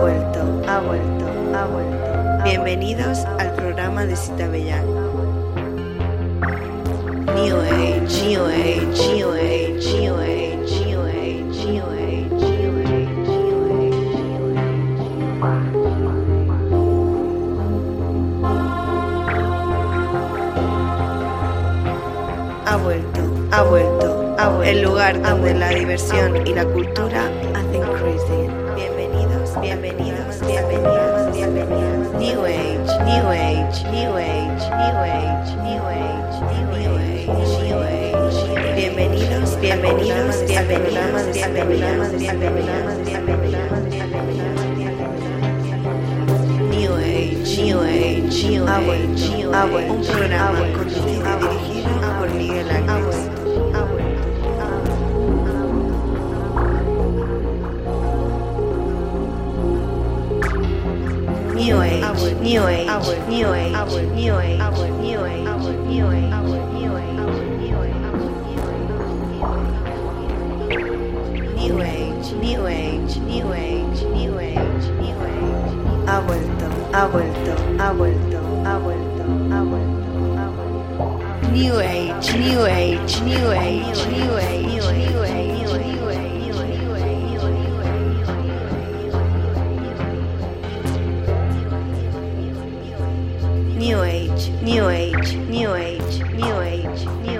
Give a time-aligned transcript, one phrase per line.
[0.00, 2.44] Vuelto, ha vuelto, ha vuelto, ha vuelto.
[2.44, 4.86] Bienvenidos al programa de Cita Bellán.
[7.34, 12.70] New Age, New Age, New Age, New Age, New Age, New Age, New
[13.76, 14.80] Age, New Age.
[22.64, 23.20] Ha vuelto,
[23.52, 24.62] ha vuelto, ha vuelto.
[24.64, 27.30] El lugar donde la diversión y la cultura
[41.48, 44.60] bienvenidos, bienvenidos, bienvenidos, bienvenidos.
[46.70, 49.90] New Age, New Age, New Age, New Age.
[49.90, 53.00] Un programa conducido y dirigido por Miguel Ángel.
[61.54, 62.86] New Age, New Age,
[63.28, 63.72] New Age,
[64.14, 64.58] New Age,
[65.00, 65.48] New Age,
[65.88, 66.69] New Age,
[76.30, 81.50] vuelto, ha vuelto, ha vuelto, ha vuelto, ha vuelto, ha vuelto.
[81.50, 86.30] New Age, New Age, New Age, New Age, New Age, New Age.
[93.76, 94.00] New Age.
[94.00, 97.39] New Age, New Age, New Age, New Age, New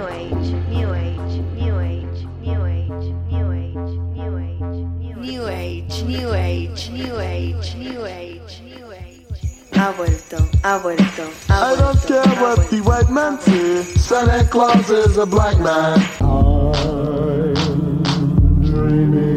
[5.41, 9.25] New Age, New Age, New Age, New Age, New Age.
[9.73, 11.73] Ha vuelto, ha vuelto, ha vuelto.
[11.73, 13.81] I don't care ha what the white man say.
[13.81, 15.99] Santa Claus is a black man.
[16.21, 17.53] I'm
[18.61, 19.35] dreaming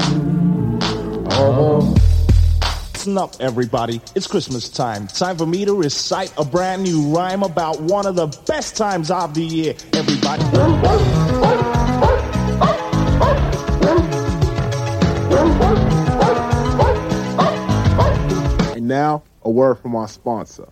[1.40, 1.98] of
[2.92, 4.02] Listen up, everybody.
[4.14, 5.06] It's Christmas time.
[5.06, 9.10] Time for me to recite a brand new rhyme about one of the best times
[9.10, 9.74] of the year.
[9.94, 11.33] Everybody.
[18.94, 20.68] Now, a word from our sponsor.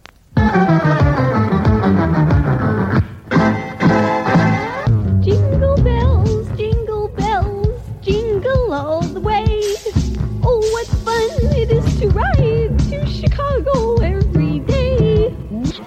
[5.26, 9.44] Jingle bells, jingle bells, jingle all the way.
[10.44, 11.30] Oh, what fun
[11.62, 15.34] it is to ride to Chicago every day.
[15.50, 15.80] Needs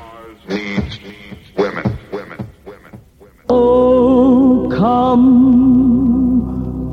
[1.58, 3.46] women, women, women, women.
[3.48, 5.26] Oh, come,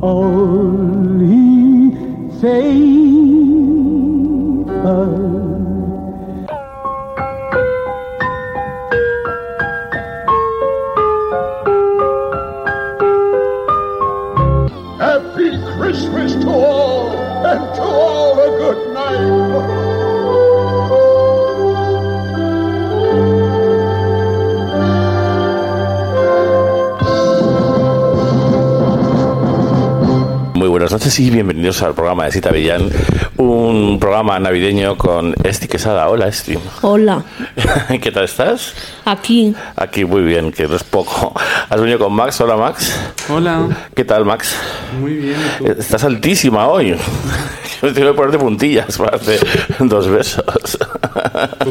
[0.05, 1.91] all ye
[2.41, 3.02] faithful.
[15.03, 17.11] Happy Christmas to all,
[17.45, 19.82] and to all a good night.
[30.83, 32.91] Buenas noches y bienvenidos al programa de Cita Villán,
[33.37, 36.09] un programa navideño con Esti Quesada.
[36.09, 36.59] Hola, Esti.
[36.81, 37.23] Hola,
[38.03, 38.75] ¿Qué tal estás?
[39.05, 39.55] aquí.
[39.77, 41.39] Aquí muy bien, que no es poco.
[41.69, 42.41] ¿Has venido con Max?
[42.41, 42.99] Hola, Max.
[43.29, 44.57] Hola, ¿Qué tal, Max?
[45.01, 45.37] muy bien.
[45.61, 45.71] ¿y tú?
[45.81, 46.97] Estás altísima hoy.
[47.83, 49.41] Yo tengo que ponerte puntillas para hacer
[49.81, 50.45] dos besos.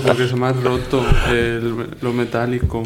[0.05, 2.83] Porque se me ha roto el- lo metálico.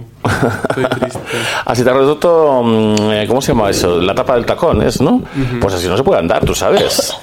[0.70, 1.20] Estoy triste.
[1.66, 4.00] Así te has roto, mm, eh, ¿cómo se llama eso?
[4.00, 5.24] La tapa del tacón, ¿es, no?
[5.60, 7.14] Pues así no se puede andar, tú sabes.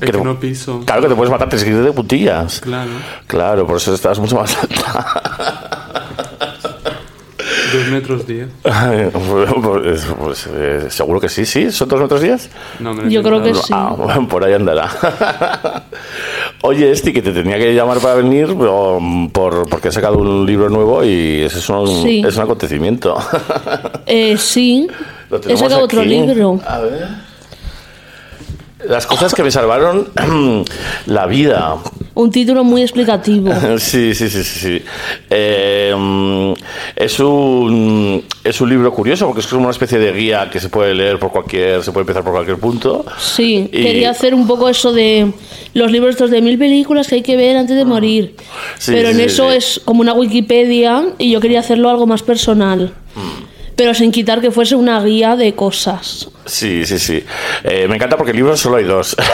[0.00, 0.80] Es que te- no piso.
[0.84, 2.60] Claro que te puedes matar, ir de puntillas.
[2.60, 2.90] Claro.
[3.26, 5.81] Claro, por eso estás mucho más alta.
[7.72, 8.48] Dos metros diez.
[8.62, 11.70] Pues, pues, eh, seguro que sí, sí.
[11.70, 12.50] ¿Son dos metros diez?
[12.80, 13.72] No, me Yo creo que sí.
[13.72, 14.88] Ah, bueno, por ahí andará.
[16.62, 20.18] Oye, Esti, que te tenía que llamar para venir pero, mm, por, porque he sacado
[20.18, 22.22] un libro nuevo y eso es un, Sí.
[22.26, 23.16] es un acontecimiento.
[24.06, 24.88] Eh, sí,
[25.48, 26.60] He sacado otro libro.
[26.66, 27.31] A ver.
[28.88, 30.08] Las cosas que me salvaron
[31.06, 31.76] la vida.
[32.14, 33.52] Un título muy explicativo.
[33.78, 34.58] Sí, sí, sí, sí.
[34.60, 34.82] sí.
[35.30, 36.52] Eh, mm,
[36.96, 40.68] es, un, es un libro curioso porque es como una especie de guía que se
[40.68, 43.04] puede leer por cualquier, se puede empezar por cualquier punto.
[43.18, 45.32] Sí, Y- quería hacer un poco eso de
[45.74, 48.36] los libros estos de mil películas que hay que ver antes de morir.
[48.78, 52.22] Sí, Pero sí, en eso es como una Wikipedia y yo quería hacerlo algo más
[52.22, 52.92] personal.
[53.82, 53.84] Mm.
[53.84, 56.28] Pero sin quitar que fuese una guía de cosas.
[56.46, 57.24] Sí, sí, sí.
[57.64, 59.16] Eh, me encanta porque libros solo hay dos.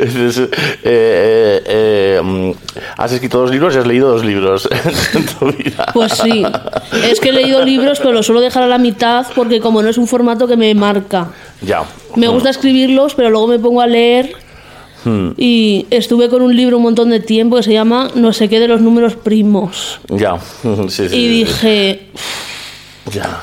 [0.00, 2.50] Es- eh, eh, mm,
[2.96, 4.68] has escrito dos libros y has leído dos libros
[5.14, 5.86] en tu vida.
[5.92, 6.44] Pues sí.
[7.10, 9.88] Es que he leído libros, pero los suelo dejar a la mitad porque como no
[9.88, 11.28] es un formato que me marca.
[11.60, 11.82] Ya.
[12.16, 14.32] Me gusta escribirlos, pero luego me pongo a leer
[15.36, 18.60] Y estuve con un libro un montón de tiempo que se llama No sé qué
[18.60, 20.00] de los números primos.
[20.08, 20.38] Ya.
[20.88, 21.28] Sí, sí, Y sí.
[21.28, 22.00] dije,
[23.12, 23.42] Ya.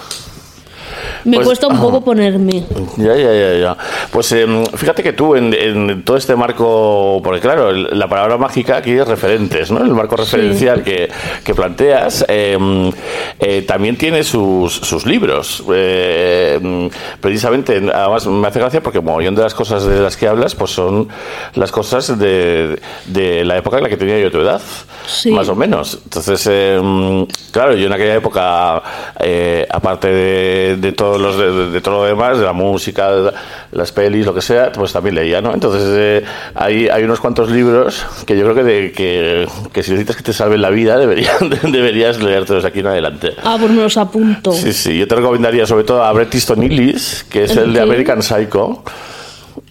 [1.25, 2.63] Me Pues, cuesta un poco ponerme.
[2.97, 3.77] Ya, ya, ya, ya.
[4.11, 8.37] Pues em, fíjate que tú en, en todo este marco, porque claro, el- la palabra
[8.37, 9.79] mágica aquí es referentes, ¿no?
[9.83, 11.09] El marco referencial que,
[11.43, 12.91] que planteas em,
[13.39, 15.63] eh, también tiene sus, sus libros.
[15.73, 16.89] Eh,
[17.19, 20.71] precisamente, además me hace gracia porque mogollón de las cosas de las que hablas, pues
[20.71, 21.07] son
[21.55, 24.61] las cosas de, de la época en la que tenía yo tu edad,
[25.05, 25.31] Sí.
[25.31, 25.99] más o menos.
[26.03, 28.81] Entonces, em, claro, yo en aquella época,
[29.19, 33.31] eh, aparte de, de todos los de, de- todo lo demás, de la música, de
[33.71, 35.53] las pelis, lo que sea, pues también leía, ¿no?
[35.53, 36.23] Entonces, eh,
[36.55, 40.23] hay, hay unos cuantos libros que yo creo que, de- que, que si necesitas que
[40.23, 43.33] te salven la vida, deberías, deberías leértelos aquí en adelante.
[43.43, 44.51] Ah, pues me los apunto.
[44.51, 47.73] Sí, sí, yo te recomendaría sobre todo a Bret Easton Ellis, que es ¿El el
[47.73, 47.81] de?
[47.81, 48.83] American Psycho.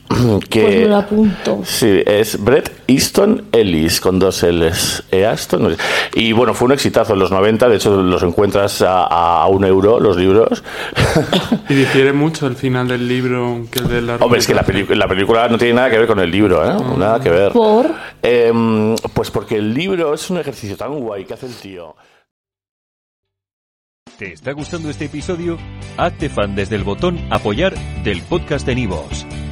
[0.51, 1.61] Que, Pues me lo apunto.
[1.65, 5.05] Sí, es Brett Easton Ellis con dos L's.
[5.11, 5.25] E.
[5.25, 5.63] Aston.
[5.63, 5.77] no sé.
[6.15, 7.69] Y bueno, fue un exitazo en los 90.
[7.69, 10.63] De hecho, los encuentras a, a un euro los libros.
[11.69, 14.65] Y difiere mucho el final del libro que el de la Hombre, es que la,
[14.65, 16.77] película no tiene nada que ver con el libro, ¿eh?
[16.97, 17.53] Nada que ver.
[17.53, 17.87] ¿Por?
[18.23, 21.95] Em, pues porque el libro es un ejercicio tan guay que hace el tío.
[24.19, 25.57] ¿Te está gustando este episodio?
[25.97, 29.27] Hazte fan desde el botón Apoyar del podcast de Nivos.